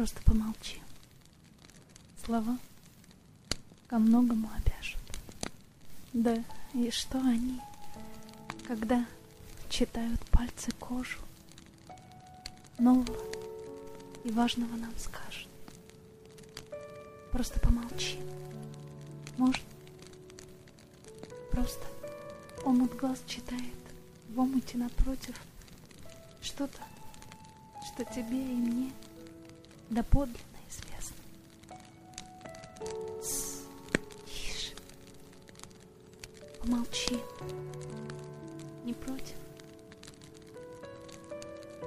Просто 0.00 0.22
помолчи. 0.22 0.80
Слова 2.24 2.56
ко 3.86 3.98
многому 3.98 4.48
обяжут. 4.56 5.02
Да 6.14 6.42
и 6.72 6.90
что 6.90 7.18
они, 7.18 7.60
когда 8.66 9.04
читают 9.68 10.18
пальцы 10.30 10.70
кожу, 10.78 11.18
нового 12.78 13.14
и 14.24 14.30
важного 14.30 14.74
нам 14.74 14.94
скажут. 14.96 15.50
Просто 17.30 17.60
помолчи. 17.60 18.18
Может, 19.36 19.64
просто 21.50 21.84
омут 22.64 22.96
глаз 22.96 23.22
читает 23.26 23.76
в 24.30 24.40
омуте 24.40 24.78
напротив 24.78 25.38
что-то, 26.40 26.80
что 27.84 28.02
тебе 28.06 28.42
и 28.42 28.56
мне 28.56 28.92
доподлинно 29.90 30.38
известно. 30.68 31.16
Тс, 33.20 33.64
тише. 34.24 34.74
Помолчи. 36.60 37.20
Не 38.84 38.94
против. 38.94 39.36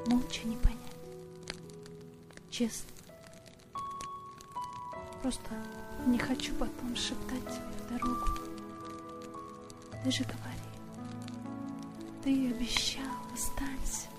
Молча 0.08 0.46
не 0.46 0.58
понять. 0.58 0.80
Честно. 2.52 2.90
Просто 5.22 5.50
не 6.06 6.20
хочу 6.20 6.54
потом 6.56 6.96
шептать 6.96 7.46
тебе 7.46 7.64
в 7.80 7.92
дорогу. 7.98 8.28
Ты 10.04 10.12
же 10.12 10.24
говори. 10.26 10.60
Ты 12.22 12.52
обещал, 12.52 13.14
останься. 13.34 14.10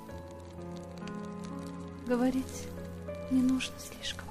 Говорить 2.06 2.68
не 3.34 3.42
нужно 3.42 3.74
слишком. 3.78 4.28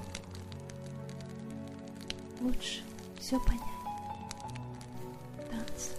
Лучше 2.40 2.82
все 3.20 3.38
понять. 3.40 3.60
Танц. 5.50 5.90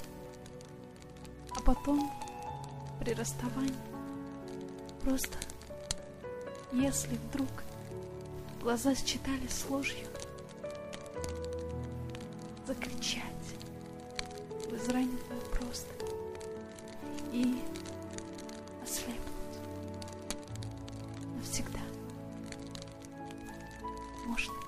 А 1.56 1.62
потом, 1.62 2.12
при 3.00 3.14
расставании, 3.14 3.74
просто, 5.04 5.38
если 6.74 7.16
вдруг 7.16 7.50
глаза 8.62 8.96
считали 8.96 9.48
с 9.48 9.70
ложью, 9.70 10.08
закричать 12.66 13.22
в 14.68 14.76
израненную 14.76 15.42
просто 15.52 16.05
возможно. 24.26 24.65